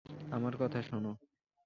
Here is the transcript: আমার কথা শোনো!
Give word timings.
আমার 0.31 0.53
কথা 0.59 0.79
শোনো! 0.81 1.11